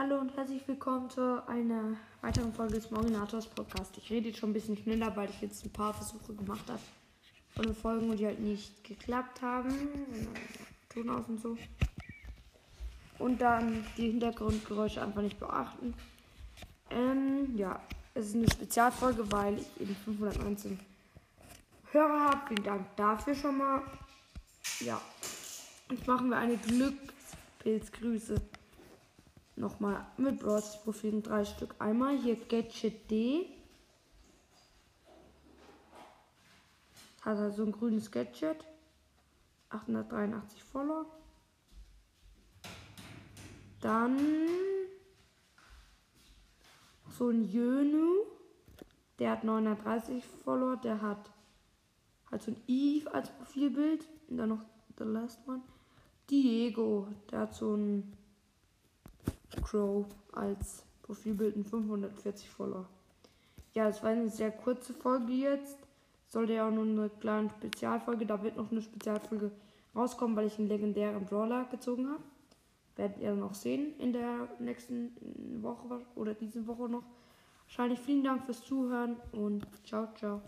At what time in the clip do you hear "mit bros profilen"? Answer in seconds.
30.16-31.22